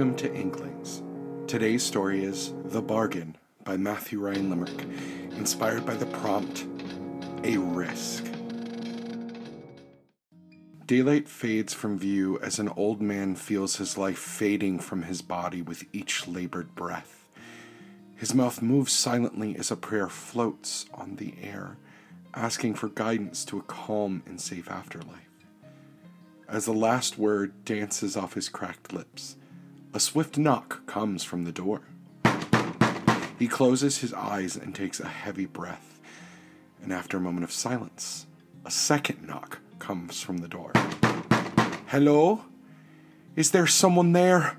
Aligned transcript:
Welcome 0.00 0.16
to 0.16 0.34
Inklings. 0.34 1.02
Today's 1.46 1.82
story 1.82 2.24
is 2.24 2.54
The 2.64 2.80
Bargain 2.80 3.36
by 3.64 3.76
Matthew 3.76 4.18
Ryan 4.18 4.48
Limerick, 4.48 4.86
inspired 5.32 5.84
by 5.84 5.94
the 5.94 6.06
prompt 6.06 6.64
A 7.44 7.58
Risk. 7.58 8.24
Daylight 10.86 11.28
fades 11.28 11.74
from 11.74 11.98
view 11.98 12.40
as 12.40 12.58
an 12.58 12.70
old 12.70 13.02
man 13.02 13.36
feels 13.36 13.76
his 13.76 13.98
life 13.98 14.18
fading 14.18 14.78
from 14.78 15.02
his 15.02 15.20
body 15.20 15.60
with 15.60 15.84
each 15.92 16.26
labored 16.26 16.74
breath. 16.74 17.28
His 18.16 18.34
mouth 18.34 18.62
moves 18.62 18.94
silently 18.94 19.54
as 19.54 19.70
a 19.70 19.76
prayer 19.76 20.08
floats 20.08 20.86
on 20.94 21.16
the 21.16 21.34
air, 21.42 21.76
asking 22.32 22.76
for 22.76 22.88
guidance 22.88 23.44
to 23.44 23.58
a 23.58 23.64
calm 23.64 24.22
and 24.24 24.40
safe 24.40 24.70
afterlife. 24.70 25.28
As 26.48 26.64
the 26.64 26.72
last 26.72 27.18
word 27.18 27.66
dances 27.66 28.16
off 28.16 28.32
his 28.32 28.48
cracked 28.48 28.94
lips, 28.94 29.36
a 29.92 29.98
swift 29.98 30.38
knock 30.38 30.86
comes 30.86 31.24
from 31.24 31.44
the 31.44 31.52
door. 31.52 31.82
He 33.38 33.48
closes 33.48 33.98
his 33.98 34.12
eyes 34.14 34.54
and 34.54 34.74
takes 34.74 35.00
a 35.00 35.08
heavy 35.08 35.46
breath, 35.46 36.00
and 36.82 36.92
after 36.92 37.16
a 37.16 37.20
moment 37.20 37.44
of 37.44 37.52
silence, 37.52 38.26
a 38.64 38.70
second 38.70 39.26
knock 39.26 39.58
comes 39.78 40.22
from 40.22 40.38
the 40.38 40.48
door. 40.48 40.72
Hello? 41.86 42.44
Is 43.34 43.50
there 43.50 43.66
someone 43.66 44.12
there? 44.12 44.56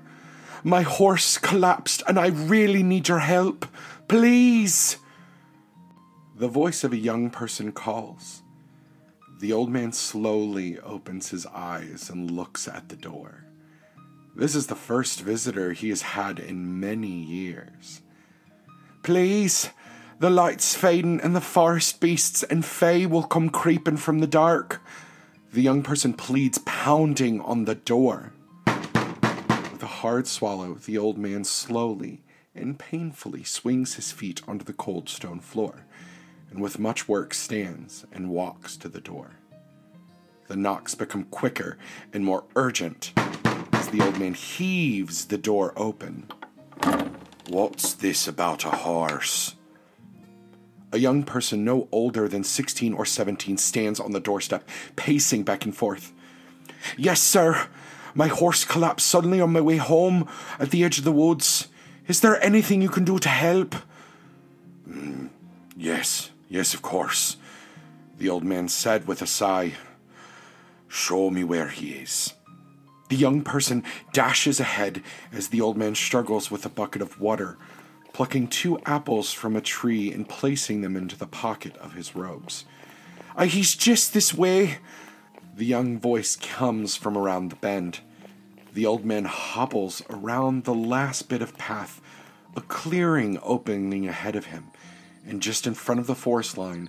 My 0.64 0.82
horse 0.82 1.38
collapsed 1.38 2.02
and 2.06 2.18
I 2.18 2.28
really 2.28 2.82
need 2.82 3.08
your 3.08 3.20
help. 3.20 3.66
Please! 4.08 4.98
The 6.36 6.48
voice 6.48 6.84
of 6.84 6.92
a 6.92 6.96
young 6.96 7.30
person 7.30 7.72
calls. 7.72 8.42
The 9.38 9.52
old 9.52 9.70
man 9.70 9.92
slowly 9.92 10.78
opens 10.80 11.30
his 11.30 11.46
eyes 11.46 12.10
and 12.10 12.30
looks 12.30 12.68
at 12.68 12.88
the 12.88 12.96
door. 12.96 13.41
This 14.34 14.54
is 14.54 14.68
the 14.68 14.74
first 14.74 15.20
visitor 15.20 15.72
he 15.72 15.90
has 15.90 16.02
had 16.02 16.38
in 16.38 16.80
many 16.80 17.08
years. 17.08 18.00
Please, 19.02 19.68
the 20.20 20.30
light's 20.30 20.74
fading 20.74 21.20
and 21.20 21.36
the 21.36 21.40
forest 21.40 22.00
beasts 22.00 22.42
and 22.44 22.64
fae 22.64 23.04
will 23.04 23.24
come 23.24 23.50
creeping 23.50 23.98
from 23.98 24.20
the 24.20 24.26
dark. 24.26 24.80
The 25.52 25.60
young 25.60 25.82
person 25.82 26.14
pleads, 26.14 26.58
pounding 26.64 27.42
on 27.42 27.66
the 27.66 27.74
door. 27.74 28.32
With 28.66 29.82
a 29.82 29.86
hard 29.86 30.26
swallow, 30.26 30.74
the 30.74 30.96
old 30.96 31.18
man 31.18 31.44
slowly 31.44 32.22
and 32.54 32.78
painfully 32.78 33.44
swings 33.44 33.94
his 33.94 34.12
feet 34.12 34.40
onto 34.48 34.64
the 34.64 34.72
cold 34.72 35.10
stone 35.10 35.40
floor 35.40 35.84
and 36.50 36.60
with 36.60 36.78
much 36.78 37.06
work 37.06 37.34
stands 37.34 38.06
and 38.12 38.30
walks 38.30 38.76
to 38.78 38.88
the 38.88 39.00
door. 39.00 39.32
The 40.48 40.56
knocks 40.56 40.94
become 40.94 41.24
quicker 41.24 41.76
and 42.12 42.24
more 42.24 42.44
urgent 42.56 43.12
as 43.82 43.88
the 43.88 44.04
old 44.04 44.16
man 44.16 44.34
heaves 44.34 45.26
the 45.26 45.36
door 45.38 45.72
open. 45.76 46.28
What's 47.48 47.94
this 47.94 48.28
about 48.28 48.64
a 48.64 48.70
horse? 48.70 49.56
A 50.92 50.98
young 50.98 51.24
person 51.24 51.64
no 51.64 51.88
older 51.90 52.28
than 52.28 52.44
16 52.44 52.94
or 52.94 53.04
17 53.04 53.56
stands 53.58 53.98
on 53.98 54.12
the 54.12 54.20
doorstep, 54.20 54.68
pacing 54.94 55.42
back 55.42 55.64
and 55.64 55.76
forth. 55.76 56.12
Yes, 56.96 57.20
sir. 57.20 57.66
My 58.14 58.28
horse 58.28 58.64
collapsed 58.64 59.08
suddenly 59.08 59.40
on 59.40 59.52
my 59.52 59.60
way 59.60 59.78
home 59.78 60.28
at 60.60 60.70
the 60.70 60.84
edge 60.84 60.98
of 60.98 61.04
the 61.04 61.10
woods. 61.10 61.66
Is 62.06 62.20
there 62.20 62.40
anything 62.40 62.82
you 62.82 62.88
can 62.88 63.04
do 63.04 63.18
to 63.18 63.28
help? 63.28 63.74
Mm, 64.88 65.30
yes, 65.76 66.30
Yes, 66.48 66.74
of 66.74 66.82
course, 66.82 67.38
the 68.18 68.28
old 68.28 68.44
man 68.44 68.68
said 68.68 69.08
with 69.08 69.22
a 69.22 69.26
sigh. 69.26 69.72
Show 70.86 71.30
me 71.30 71.42
where 71.42 71.68
he 71.68 71.92
is. 71.92 72.34
The 73.12 73.18
young 73.18 73.42
person 73.42 73.84
dashes 74.14 74.58
ahead 74.58 75.02
as 75.32 75.48
the 75.48 75.60
old 75.60 75.76
man 75.76 75.94
struggles 75.94 76.50
with 76.50 76.64
a 76.64 76.70
bucket 76.70 77.02
of 77.02 77.20
water, 77.20 77.58
plucking 78.14 78.48
two 78.48 78.78
apples 78.86 79.34
from 79.34 79.54
a 79.54 79.60
tree 79.60 80.10
and 80.10 80.26
placing 80.26 80.80
them 80.80 80.96
into 80.96 81.18
the 81.18 81.26
pocket 81.26 81.76
of 81.76 81.92
his 81.92 82.16
robes. 82.16 82.64
Uh, 83.36 83.44
he's 83.44 83.74
just 83.74 84.14
this 84.14 84.32
way. 84.32 84.78
The 85.54 85.66
young 85.66 85.98
voice 85.98 86.36
comes 86.36 86.96
from 86.96 87.18
around 87.18 87.50
the 87.50 87.56
bend. 87.56 88.00
The 88.72 88.86
old 88.86 89.04
man 89.04 89.26
hobbles 89.26 90.00
around 90.08 90.64
the 90.64 90.72
last 90.72 91.28
bit 91.28 91.42
of 91.42 91.58
path, 91.58 92.00
a 92.56 92.62
clearing 92.62 93.38
opening 93.42 94.08
ahead 94.08 94.36
of 94.36 94.46
him 94.46 94.70
and 95.26 95.42
just 95.42 95.66
in 95.66 95.74
front 95.74 96.00
of 96.00 96.06
the 96.06 96.14
forest 96.14 96.56
line, 96.56 96.88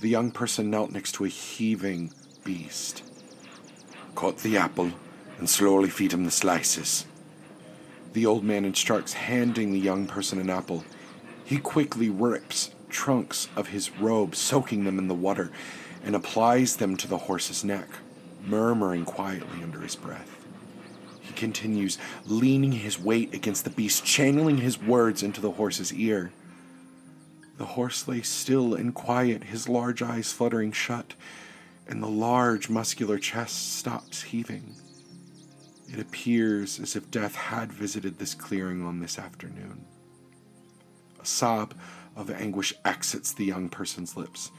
the 0.00 0.08
young 0.08 0.30
person 0.30 0.70
knelt 0.70 0.92
next 0.92 1.12
to 1.16 1.26
a 1.26 1.28
heaving 1.28 2.10
beast. 2.42 3.02
Caught 4.14 4.38
the 4.38 4.56
apple 4.56 4.92
and 5.38 5.48
slowly 5.48 5.88
feed 5.88 6.12
him 6.12 6.24
the 6.24 6.30
slices. 6.30 7.06
The 8.12 8.26
old 8.26 8.44
man 8.44 8.64
instructs, 8.64 9.12
handing 9.12 9.72
the 9.72 9.78
young 9.78 10.06
person 10.06 10.40
an 10.40 10.50
apple. 10.50 10.84
He 11.44 11.58
quickly 11.58 12.10
rips 12.10 12.70
trunks 12.88 13.48
of 13.54 13.68
his 13.68 13.90
robe, 13.98 14.34
soaking 14.34 14.84
them 14.84 14.98
in 14.98 15.08
the 15.08 15.14
water, 15.14 15.50
and 16.04 16.16
applies 16.16 16.76
them 16.76 16.96
to 16.96 17.08
the 17.08 17.18
horse's 17.18 17.64
neck, 17.64 17.88
murmuring 18.44 19.04
quietly 19.04 19.62
under 19.62 19.80
his 19.80 19.94
breath. 19.94 20.36
He 21.20 21.32
continues, 21.34 21.98
leaning 22.24 22.72
his 22.72 22.98
weight 22.98 23.34
against 23.34 23.64
the 23.64 23.70
beast, 23.70 24.04
channeling 24.04 24.58
his 24.58 24.80
words 24.80 25.22
into 25.22 25.40
the 25.40 25.52
horse's 25.52 25.92
ear. 25.92 26.32
The 27.58 27.66
horse 27.66 28.08
lay 28.08 28.22
still 28.22 28.74
and 28.74 28.94
quiet, 28.94 29.44
his 29.44 29.68
large 29.68 30.00
eyes 30.00 30.32
fluttering 30.32 30.72
shut, 30.72 31.14
and 31.86 32.02
the 32.02 32.08
large 32.08 32.70
muscular 32.70 33.18
chest 33.18 33.76
stops 33.76 34.22
heaving. 34.22 34.74
It 35.90 35.98
appears 35.98 36.78
as 36.78 36.96
if 36.96 37.10
death 37.10 37.34
had 37.34 37.72
visited 37.72 38.18
this 38.18 38.34
clearing 38.34 38.84
on 38.84 39.00
this 39.00 39.18
afternoon. 39.18 39.86
A 41.20 41.24
sob 41.24 41.74
of 42.14 42.30
anguish 42.30 42.74
exits 42.84 43.32
the 43.32 43.46
young 43.46 43.68
person's 43.68 44.16
lips 44.16 44.50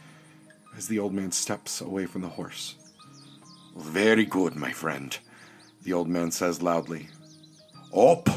as 0.75 0.87
the 0.87 0.99
old 0.99 1.13
man 1.13 1.31
steps 1.31 1.81
away 1.81 2.05
from 2.05 2.21
the 2.21 2.29
horse. 2.29 2.75
Very 3.77 4.25
good, 4.25 4.55
my 4.55 4.71
friend, 4.71 5.17
the 5.83 5.93
old 5.93 6.07
man 6.07 6.31
says 6.31 6.61
loudly. 6.61 7.07
Up! 7.95 8.27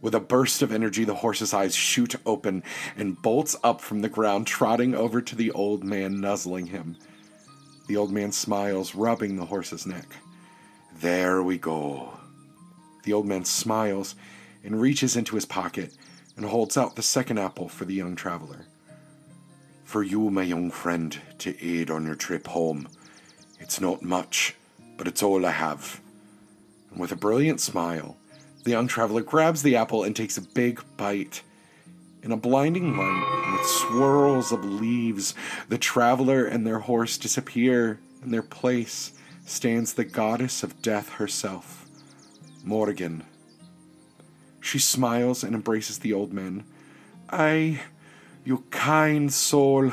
With 0.00 0.14
a 0.14 0.20
burst 0.20 0.62
of 0.62 0.72
energy, 0.72 1.04
the 1.04 1.14
horse's 1.14 1.52
eyes 1.52 1.74
shoot 1.74 2.14
open 2.24 2.62
and 2.96 3.20
bolts 3.20 3.54
up 3.62 3.82
from 3.82 4.00
the 4.00 4.08
ground, 4.08 4.46
trotting 4.46 4.94
over 4.94 5.20
to 5.20 5.36
the 5.36 5.50
old 5.50 5.84
man, 5.84 6.20
nuzzling 6.20 6.66
him. 6.66 6.96
The 7.86 7.98
old 7.98 8.10
man 8.10 8.32
smiles, 8.32 8.94
rubbing 8.94 9.36
the 9.36 9.44
horse's 9.44 9.86
neck. 9.86 10.06
There 10.98 11.42
we 11.42 11.56
go. 11.56 12.18
The 13.04 13.12
old 13.12 13.26
man 13.26 13.44
smiles 13.44 14.14
and 14.64 14.80
reaches 14.80 15.16
into 15.16 15.34
his 15.34 15.46
pocket 15.46 15.94
and 16.36 16.44
holds 16.44 16.76
out 16.76 16.96
the 16.96 17.02
second 17.02 17.38
apple 17.38 17.68
for 17.68 17.84
the 17.84 17.94
young 17.94 18.16
traveler. 18.16 18.66
For 19.84 20.02
you, 20.02 20.30
my 20.30 20.42
young 20.42 20.70
friend, 20.70 21.18
to 21.38 21.64
aid 21.64 21.90
on 21.90 22.04
your 22.04 22.14
trip 22.14 22.46
home. 22.46 22.88
It's 23.58 23.80
not 23.80 24.02
much, 24.02 24.54
but 24.96 25.08
it's 25.08 25.22
all 25.22 25.44
I 25.46 25.50
have. 25.50 26.00
And 26.90 27.00
with 27.00 27.12
a 27.12 27.16
brilliant 27.16 27.60
smile, 27.60 28.16
the 28.64 28.72
young 28.72 28.86
traveler 28.86 29.22
grabs 29.22 29.62
the 29.62 29.76
apple 29.76 30.04
and 30.04 30.14
takes 30.14 30.36
a 30.36 30.42
big 30.42 30.82
bite. 30.96 31.42
In 32.22 32.32
a 32.32 32.36
blinding 32.36 32.96
light, 32.96 33.52
with 33.52 33.66
swirls 33.66 34.52
of 34.52 34.64
leaves, 34.64 35.34
the 35.70 35.78
traveler 35.78 36.44
and 36.44 36.66
their 36.66 36.80
horse 36.80 37.16
disappear. 37.16 38.00
In 38.22 38.30
their 38.30 38.42
place 38.42 39.12
stands 39.50 39.94
the 39.94 40.04
goddess 40.04 40.62
of 40.62 40.80
death 40.80 41.08
herself, 41.14 41.84
Morrigan. 42.62 43.24
She 44.60 44.78
smiles 44.78 45.42
and 45.42 45.56
embraces 45.56 45.98
the 45.98 46.12
old 46.12 46.32
man. 46.32 46.64
I, 47.28 47.80
you 48.44 48.64
kind 48.70 49.32
soul, 49.32 49.90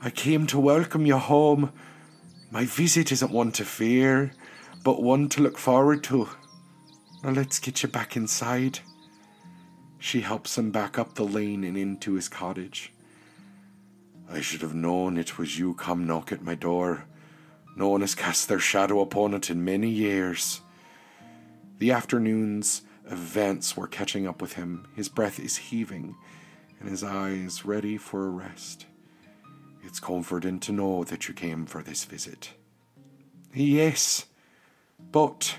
I 0.00 0.10
came 0.10 0.46
to 0.46 0.60
welcome 0.60 1.04
you 1.04 1.16
home. 1.16 1.72
My 2.52 2.64
visit 2.64 3.10
isn't 3.10 3.32
one 3.32 3.50
to 3.52 3.64
fear, 3.64 4.32
but 4.84 5.02
one 5.02 5.28
to 5.30 5.42
look 5.42 5.58
forward 5.58 6.04
to. 6.04 6.28
Now 7.24 7.30
let's 7.30 7.58
get 7.58 7.82
you 7.82 7.88
back 7.88 8.16
inside. 8.16 8.78
She 9.98 10.20
helps 10.20 10.56
him 10.56 10.70
back 10.70 10.96
up 10.96 11.16
the 11.16 11.24
lane 11.24 11.64
and 11.64 11.76
into 11.76 12.14
his 12.14 12.28
cottage. 12.28 12.92
I 14.30 14.40
should 14.40 14.62
have 14.62 14.74
known 14.74 15.18
it 15.18 15.38
was 15.38 15.58
you 15.58 15.74
come 15.74 16.06
knock 16.06 16.30
at 16.30 16.44
my 16.44 16.54
door. 16.54 17.06
No 17.76 17.88
one 17.88 18.00
has 18.00 18.14
cast 18.14 18.48
their 18.48 18.58
shadow 18.58 19.00
upon 19.00 19.34
it 19.34 19.50
in 19.50 19.64
many 19.64 19.90
years. 19.90 20.62
The 21.78 21.92
afternoon's 21.92 22.82
events 23.10 23.76
were 23.76 23.86
catching 23.86 24.26
up 24.26 24.40
with 24.40 24.54
him. 24.54 24.88
His 24.96 25.10
breath 25.10 25.38
is 25.38 25.58
heaving, 25.58 26.16
and 26.80 26.88
his 26.88 27.04
eyes 27.04 27.66
ready 27.66 27.98
for 27.98 28.24
a 28.26 28.30
rest. 28.30 28.86
It's 29.84 30.00
comforting 30.00 30.58
to 30.60 30.72
know 30.72 31.04
that 31.04 31.28
you 31.28 31.34
came 31.34 31.66
for 31.66 31.82
this 31.82 32.06
visit. 32.06 32.54
Yes, 33.54 34.24
but 35.12 35.56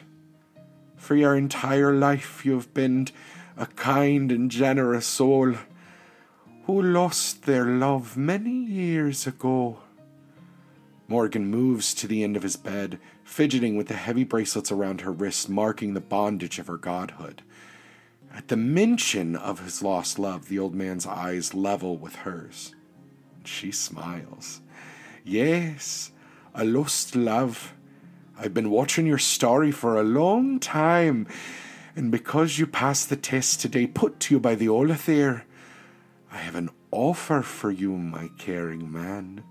for 0.95 1.15
your 1.15 1.35
entire 1.35 1.93
life, 1.93 2.43
you've 2.45 2.73
been 2.73 3.07
a 3.55 3.67
kind 3.67 4.31
and 4.31 4.49
generous 4.49 5.05
soul 5.05 5.53
who 6.65 6.81
lost 6.81 7.43
their 7.43 7.65
love 7.65 8.17
many 8.17 8.65
years 8.65 9.27
ago. 9.27 9.77
Morrigan 11.07 11.49
moves 11.49 11.93
to 11.93 12.07
the 12.07 12.23
end 12.23 12.35
of 12.35 12.43
his 12.43 12.57
bed, 12.57 12.99
fidgeting 13.23 13.77
with 13.77 13.87
the 13.87 13.93
heavy 13.93 14.23
bracelets 14.23 14.71
around 14.71 15.01
her 15.01 15.11
wrists, 15.11 15.47
marking 15.47 15.93
the 15.93 16.01
bondage 16.01 16.59
of 16.59 16.67
her 16.67 16.77
godhood. 16.77 17.43
At 18.35 18.49
the 18.49 18.57
mention 18.57 19.35
of 19.35 19.63
his 19.63 19.81
lost 19.81 20.19
love, 20.19 20.49
the 20.49 20.59
old 20.59 20.75
man's 20.75 21.07
eyes 21.07 21.53
level 21.53 21.97
with 21.97 22.17
hers. 22.17 22.75
She 23.45 23.71
smiles. 23.71 24.61
Yes, 25.23 26.11
a 26.53 26.65
lost 26.65 27.15
love. 27.15 27.73
I've 28.37 28.53
been 28.53 28.69
watching 28.69 29.07
your 29.07 29.17
story 29.17 29.71
for 29.71 29.97
a 29.97 30.03
long 30.03 30.59
time, 30.59 31.25
and 31.95 32.11
because 32.11 32.59
you 32.59 32.67
passed 32.67 33.09
the 33.09 33.15
test 33.15 33.61
today 33.61 33.87
put 33.87 34.19
to 34.21 34.35
you 34.35 34.39
by 34.39 34.55
the 34.55 34.67
Ollathair, 34.67 35.43
I 36.31 36.37
have 36.37 36.55
an 36.55 36.69
offer 36.91 37.41
for 37.41 37.71
you, 37.71 37.93
my 37.93 38.29
caring 38.37 38.91
man. 38.91 39.43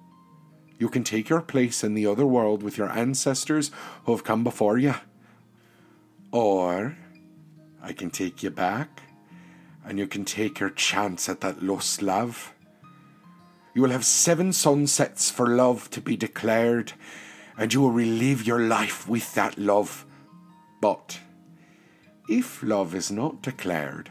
You 0.78 0.88
can 0.88 1.04
take 1.04 1.28
your 1.28 1.40
place 1.40 1.82
in 1.82 1.94
the 1.94 2.06
other 2.06 2.26
world 2.26 2.62
with 2.62 2.76
your 2.76 2.90
ancestors 2.90 3.70
who 4.04 4.12
have 4.12 4.24
come 4.24 4.44
before 4.44 4.78
you. 4.78 4.94
Or 6.32 6.96
I 7.82 7.92
can 7.92 8.10
take 8.10 8.42
you 8.42 8.50
back 8.50 9.02
and 9.84 9.98
you 9.98 10.06
can 10.06 10.24
take 10.24 10.58
your 10.58 10.70
chance 10.70 11.28
at 11.28 11.40
that 11.40 11.62
lost 11.62 12.02
love. 12.02 12.52
You 13.74 13.82
will 13.82 13.90
have 13.90 14.04
seven 14.04 14.52
sunsets 14.52 15.30
for 15.30 15.46
love 15.46 15.90
to 15.90 16.00
be 16.00 16.16
declared, 16.16 16.94
and 17.56 17.72
you 17.72 17.82
will 17.82 17.92
relive 17.92 18.46
your 18.46 18.58
life 18.58 19.06
with 19.06 19.34
that 19.34 19.58
love. 19.58 20.04
But 20.80 21.20
if 22.28 22.62
love 22.62 22.94
is 22.94 23.12
not 23.12 23.42
declared 23.42 24.10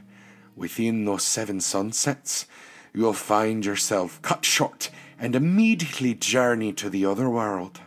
within 0.55 1.03
those 1.03 1.23
seven 1.23 1.59
sunsets, 1.59 2.45
you 2.93 3.01
will 3.03 3.13
find 3.13 3.65
yourself 3.65 4.21
cut 4.21 4.45
short 4.45 4.89
and 5.19 5.35
immediately 5.35 6.13
journey 6.13 6.73
to 6.73 6.89
the 6.89 7.05
other 7.05 7.29
world. 7.29 7.81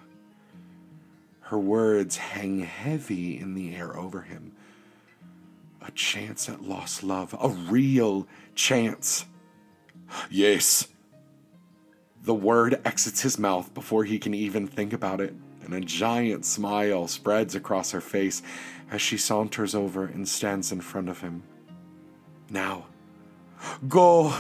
Her 1.40 1.58
words 1.58 2.16
hang 2.16 2.60
heavy 2.60 3.38
in 3.38 3.54
the 3.54 3.74
air 3.74 3.96
over 3.96 4.22
him. 4.22 4.52
A 5.80 5.90
chance 5.92 6.48
at 6.48 6.62
lost 6.62 7.02
love, 7.02 7.34
a 7.40 7.48
real 7.48 8.26
chance. 8.54 9.24
Yes. 10.30 10.88
The 12.22 12.34
word 12.34 12.80
exits 12.84 13.22
his 13.22 13.38
mouth 13.38 13.72
before 13.72 14.04
he 14.04 14.18
can 14.18 14.34
even 14.34 14.66
think 14.66 14.92
about 14.92 15.20
it, 15.20 15.34
and 15.64 15.72
a 15.72 15.80
giant 15.80 16.44
smile 16.44 17.08
spreads 17.08 17.54
across 17.54 17.92
her 17.92 18.00
face 18.00 18.42
as 18.90 19.00
she 19.00 19.16
saunters 19.16 19.74
over 19.74 20.04
and 20.04 20.28
stands 20.28 20.72
in 20.72 20.80
front 20.80 21.08
of 21.08 21.20
him. 21.20 21.42
Now, 22.50 22.86
go! 23.88 24.34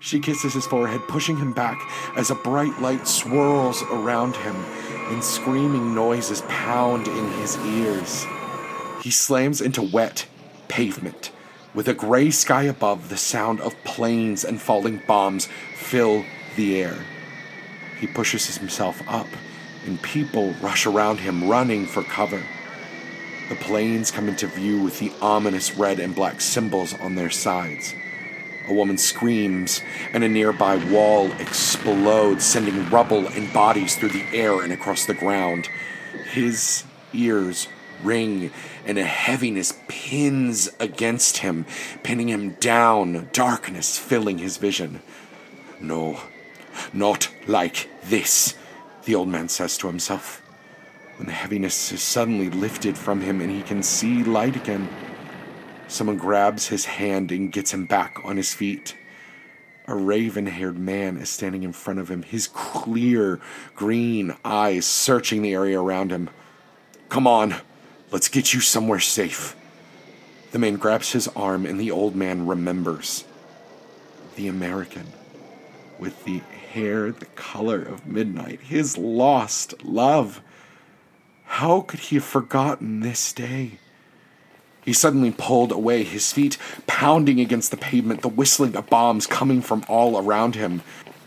She 0.00 0.20
kisses 0.20 0.54
his 0.54 0.66
forehead, 0.66 1.00
pushing 1.08 1.36
him 1.36 1.52
back 1.52 1.80
as 2.16 2.30
a 2.30 2.36
bright 2.36 2.80
light 2.80 3.08
swirls 3.08 3.82
around 3.90 4.36
him 4.36 4.56
and 5.10 5.24
screaming 5.24 5.94
noises 5.94 6.42
pound 6.48 7.08
in 7.08 7.32
his 7.32 7.56
ears. 7.58 8.24
He 9.02 9.10
slams 9.10 9.60
into 9.60 9.82
wet 9.82 10.26
pavement. 10.68 11.32
With 11.74 11.88
a 11.88 11.94
gray 11.94 12.30
sky 12.30 12.64
above, 12.64 13.08
the 13.08 13.16
sound 13.16 13.60
of 13.60 13.82
planes 13.84 14.44
and 14.44 14.60
falling 14.60 15.02
bombs 15.06 15.48
fill 15.74 16.24
the 16.56 16.80
air. 16.80 16.96
He 18.00 18.06
pushes 18.06 18.56
himself 18.56 19.02
up, 19.08 19.26
and 19.86 20.00
people 20.02 20.54
rush 20.60 20.86
around 20.86 21.20
him, 21.20 21.48
running 21.48 21.86
for 21.86 22.02
cover. 22.02 22.42
The 23.48 23.56
planes 23.56 24.10
come 24.10 24.28
into 24.28 24.46
view 24.46 24.82
with 24.82 24.98
the 24.98 25.12
ominous 25.20 25.74
red 25.74 25.98
and 25.98 26.14
black 26.14 26.40
symbols 26.40 26.98
on 27.00 27.14
their 27.14 27.30
sides. 27.30 27.94
A 28.68 28.74
woman 28.74 28.98
screams, 28.98 29.80
and 30.12 30.22
a 30.22 30.28
nearby 30.28 30.76
wall 30.76 31.32
explodes, 31.32 32.44
sending 32.44 32.88
rubble 32.90 33.26
and 33.28 33.52
bodies 33.52 33.96
through 33.96 34.10
the 34.10 34.26
air 34.32 34.60
and 34.62 34.72
across 34.72 35.06
the 35.06 35.14
ground. 35.14 35.68
His 36.32 36.84
ears 37.14 37.68
ring, 38.02 38.50
and 38.84 38.98
a 38.98 39.04
heaviness 39.04 39.72
pins 39.88 40.68
against 40.78 41.38
him, 41.38 41.66
pinning 42.02 42.28
him 42.28 42.50
down, 42.60 43.28
darkness 43.32 43.98
filling 43.98 44.38
his 44.38 44.56
vision. 44.56 45.00
No, 45.80 46.20
not 46.92 47.30
like 47.46 47.88
this, 48.04 48.54
the 49.04 49.14
old 49.14 49.28
man 49.28 49.48
says 49.48 49.78
to 49.78 49.86
himself. 49.86 50.42
When 51.16 51.26
the 51.26 51.32
heaviness 51.32 51.90
is 51.90 52.02
suddenly 52.02 52.50
lifted 52.50 52.96
from 52.96 53.20
him 53.20 53.40
and 53.40 53.50
he 53.50 53.62
can 53.62 53.82
see 53.82 54.22
light 54.22 54.56
again, 54.56 54.88
Someone 55.88 56.18
grabs 56.18 56.68
his 56.68 56.84
hand 56.84 57.32
and 57.32 57.50
gets 57.50 57.72
him 57.72 57.86
back 57.86 58.18
on 58.22 58.36
his 58.36 58.52
feet. 58.52 58.94
A 59.86 59.94
raven 59.94 60.46
haired 60.46 60.78
man 60.78 61.16
is 61.16 61.30
standing 61.30 61.62
in 61.62 61.72
front 61.72 61.98
of 61.98 62.10
him, 62.10 62.22
his 62.22 62.46
clear 62.46 63.40
green 63.74 64.36
eyes 64.44 64.84
searching 64.84 65.40
the 65.40 65.54
area 65.54 65.80
around 65.80 66.12
him. 66.12 66.28
Come 67.08 67.26
on, 67.26 67.54
let's 68.10 68.28
get 68.28 68.52
you 68.52 68.60
somewhere 68.60 69.00
safe. 69.00 69.56
The 70.50 70.58
man 70.58 70.76
grabs 70.76 71.12
his 71.12 71.26
arm, 71.28 71.64
and 71.64 71.80
the 71.80 71.90
old 71.90 72.14
man 72.14 72.46
remembers. 72.46 73.24
The 74.36 74.46
American, 74.46 75.06
with 75.98 76.24
the 76.24 76.42
hair 76.72 77.10
the 77.10 77.26
color 77.26 77.80
of 77.80 78.06
midnight, 78.06 78.60
his 78.60 78.98
lost 78.98 79.82
love. 79.82 80.42
How 81.44 81.80
could 81.80 82.00
he 82.00 82.16
have 82.16 82.24
forgotten 82.24 83.00
this 83.00 83.32
day? 83.32 83.78
He 84.88 84.94
suddenly 84.94 85.32
pulled 85.32 85.70
away, 85.70 86.02
his 86.02 86.32
feet 86.32 86.56
pounding 86.86 87.40
against 87.40 87.70
the 87.70 87.76
pavement, 87.76 88.22
the 88.22 88.28
whistling 88.30 88.74
of 88.74 88.88
bombs 88.88 89.26
coming 89.26 89.60
from 89.60 89.84
all 89.86 90.16
around 90.16 90.54
him. 90.54 90.80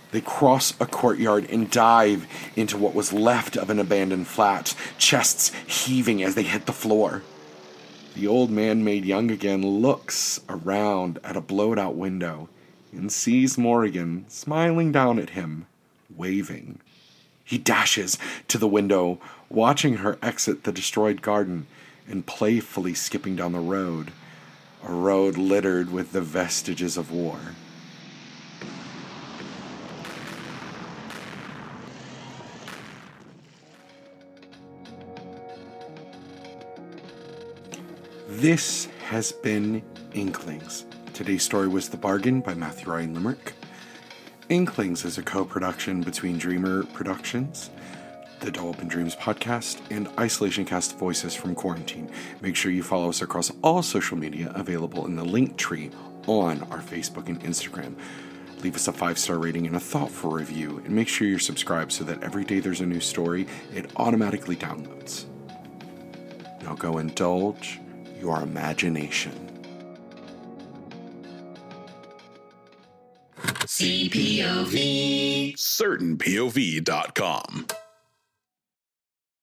They 0.10 0.22
cross 0.22 0.74
a 0.80 0.88
courtyard 0.88 1.48
and 1.48 1.70
dive 1.70 2.26
into 2.56 2.76
what 2.76 2.96
was 2.96 3.14
left 3.14 3.56
of 3.56 3.70
an 3.70 3.78
abandoned 3.78 4.26
flat, 4.26 4.74
chests 4.98 5.52
heaving 5.68 6.24
as 6.24 6.34
they 6.34 6.42
hit 6.42 6.66
the 6.66 6.74
floor. 6.74 7.22
The 8.16 8.26
old 8.26 8.50
man, 8.50 8.84
made 8.84 9.06
young 9.06 9.30
again, 9.30 9.62
looks 9.62 10.42
around 10.50 11.20
at 11.24 11.38
a 11.38 11.40
blowed 11.40 11.78
out 11.78 11.94
window 11.94 12.50
and 12.92 13.12
sees 13.12 13.60
Morrigan 13.60 14.26
smiling 14.28 14.92
down 14.92 15.20
at 15.20 15.38
him, 15.38 15.68
waving. 16.10 16.80
He 17.46 17.60
dashes 17.60 18.18
to 18.48 18.58
the 18.58 18.68
window, 18.68 19.20
watching 19.50 19.98
her 19.98 20.18
exit 20.24 20.64
the 20.64 20.72
destroyed 20.72 21.22
garden 21.22 21.68
and 22.08 22.26
playfully 22.26 22.94
skipping 22.94 23.36
down 23.36 23.52
the 23.52 23.60
road, 23.60 24.12
a 24.84 24.92
road 24.92 25.38
littered 25.38 25.92
with 25.92 26.12
the 26.12 26.22
vestiges 26.22 26.98
of 26.98 27.12
war. 27.12 27.40
This 38.28 38.88
has 39.10 39.32
been 39.32 39.84
Inklings. 40.14 40.86
Today's 41.14 41.44
story 41.44 41.68
was 41.68 41.90
The 41.90 41.98
Bargain 41.98 42.42
by 42.42 42.54
Matthew 42.54 42.92
Ryan 42.92 43.14
Limerick. 43.14 43.54
Inklings 44.50 45.06
is 45.06 45.18
a 45.18 45.24
co 45.24 45.46
production 45.46 46.02
between 46.02 46.38
Dreamer 46.38 46.84
Productions 46.86 47.70
the 48.42 48.52
Doe 48.52 48.70
Open 48.70 48.88
Dreams 48.88 49.16
podcast, 49.16 49.80
and 49.92 50.10
Isolation 50.20 50.66
Cast 50.66 50.98
Voices 50.98 51.36
from 51.36 51.54
Quarantine. 51.54 52.10
Make 52.42 52.56
sure 52.56 52.72
you 52.72 52.82
follow 52.82 53.10
us 53.10 53.22
across 53.22 53.52
all 53.62 53.84
social 53.84 54.18
media 54.18 54.52
available 54.56 55.06
in 55.06 55.16
the 55.16 55.24
Linktree 55.24 55.94
on 56.28 56.62
our 56.72 56.80
Facebook 56.80 57.28
and 57.28 57.40
Instagram. 57.44 57.94
Leave 58.64 58.76
us 58.76 58.88
a 58.88 58.94
five 58.94 59.20
star 59.20 59.38
rating 59.38 59.68
and 59.68 59.76
a 59.76 59.80
thoughtful 59.80 60.32
review, 60.32 60.82
and 60.86 60.90
make 60.90 61.08
sure 61.08 61.28
you're 61.28 61.40
subscribed 61.40 61.92
so 61.92 62.04
that 62.04 62.24
every 62.24 62.44
day 62.44 62.60
there's 62.60 62.82
a 62.82 62.86
new 62.86 63.00
story, 63.00 63.46
it 63.74 63.92
automatically 63.98 64.56
downloads. 64.56 65.26
Now 66.64 66.74
go 66.76 66.98
indulge 66.98 67.80
your 68.20 68.42
imagination. 68.42 69.34
CPOV. 73.66 75.56
CertainPOV.com. 75.56 77.68